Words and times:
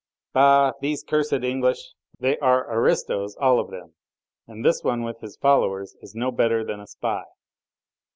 "Bah! 0.33 0.71
these 0.81 1.03
cursed 1.03 1.31
English! 1.43 1.93
They 2.19 2.35
are 2.39 2.73
aristos 2.73 3.35
all 3.39 3.59
of 3.59 3.69
them! 3.69 3.93
And 4.47 4.65
this 4.65 4.83
one 4.83 5.03
with 5.03 5.19
his 5.21 5.37
followers 5.37 5.95
is 6.01 6.15
no 6.15 6.31
better 6.31 6.63
than 6.65 6.79
a 6.79 6.87
spy!" 6.87 7.25